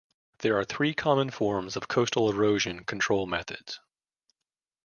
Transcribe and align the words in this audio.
There 0.39 0.57
are 0.57 0.65
three 0.65 0.95
common 0.95 1.29
forms 1.29 1.75
of 1.75 1.87
coastal 1.87 2.27
erosion 2.31 2.85
control 2.85 3.27
methods. 3.27 3.79